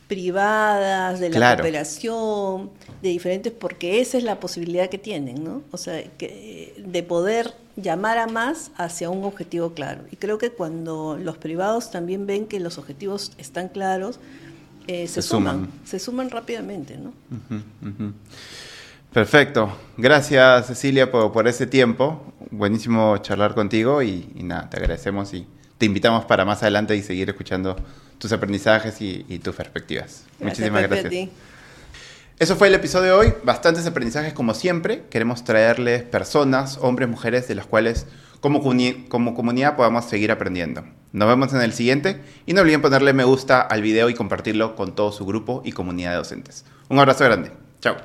privadas, 0.09 1.19
de 1.19 1.31
la 1.31 1.57
cooperación, 1.57 2.71
de 3.03 3.09
diferentes, 3.09 3.53
porque 3.53 4.01
esa 4.01 4.19
es 4.19 4.25
la 4.25 4.39
posibilidad 4.39 4.89
que 4.89 4.99
tienen, 4.99 5.43
¿no? 5.43 5.63
O 5.73 5.77
sea, 5.77 6.03
que, 6.17 6.75
de 6.79 7.03
poder 7.03 7.55
llamar 7.77 8.19
a 8.19 8.27
más 8.27 8.71
hacia 8.77 9.11
un 9.11 9.25
objetivo 9.25 9.73
claro. 9.73 10.03
Y 10.11 10.17
creo 10.17 10.39
que 10.39 10.51
cuando 10.51 11.19
los 11.21 11.39
privados 11.39 11.91
también 11.91 12.27
ven 12.27 12.47
que 12.47 12.61
los 12.61 12.79
objetivos 12.79 13.33
están 13.39 13.69
claros, 13.69 14.21
eh, 14.87 15.07
se, 15.09 15.23
suman, 15.23 15.69
se 15.85 15.99
suman 15.99 16.31
rápidamente, 16.31 16.97
¿no? 16.97 17.13
Perfecto. 19.13 19.77
Gracias, 19.97 20.67
Cecilia, 20.67 21.11
por, 21.11 21.33
por 21.33 21.49
ese 21.49 21.67
tiempo. 21.67 22.33
Buenísimo 22.51 23.17
charlar 23.19 23.55
contigo 23.55 24.03
y, 24.03 24.31
y 24.35 24.43
nada, 24.43 24.69
te 24.69 24.77
agradecemos 24.77 25.33
y 25.35 25.47
te 25.79 25.87
invitamos 25.87 26.25
para 26.25 26.45
más 26.45 26.63
adelante 26.63 26.97
y 26.97 27.03
seguir 27.03 27.29
escuchando 27.29 27.77
tus 28.19 28.33
aprendizajes 28.33 29.01
y, 29.01 29.39
tus 29.39 29.55
perspectivas. 29.55 30.25
Muchísimas 30.41 30.83
gracias. 30.83 31.29
Eso 32.39 32.55
fue 32.57 32.69
el 32.69 32.75
episodio 32.75 33.05
de 33.05 33.13
hoy. 33.13 33.35
Bastantes 33.45 33.87
aprendizajes 33.87 34.35
como 34.35 34.53
siempre. 34.53 35.05
Queremos 35.09 35.43
traerles 35.45 36.03
personas, 36.03 36.79
hombres, 36.83 37.09
mujeres, 37.09 37.49
de 37.49 37.55
las 37.55 37.65
cuales 37.65 38.07
como, 38.41 38.63
comunidad 38.63 39.75
podamos 39.75 40.05
seguir 40.05 40.31
aprendiendo. 40.31 40.85
Nos 41.13 41.29
vemos 41.29 41.55
en 41.55 41.63
el 41.63 41.73
siguiente 41.73 42.21
y 42.45 42.53
no 42.53 42.61
olviden 42.61 42.83
ponerle 42.83 43.15
me 43.15 43.25
gusta 43.25 43.63
al 43.63 43.81
video 43.81 44.11
y 44.11 44.15
compartirlo 44.15 44.77
con 44.77 44.95
todo 44.95 45.13
su 45.13 45.25
grupo 45.25 45.63
y 45.65 45.73
comunidad 45.73 46.11
de 46.11 46.17
docentes. 46.19 46.67
Un 46.91 46.99
abrazo 46.99 47.25
grande. 47.25 47.53
Chao. 47.81 47.97